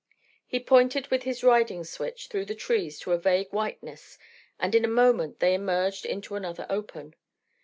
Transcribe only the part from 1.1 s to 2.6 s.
his riding switch through the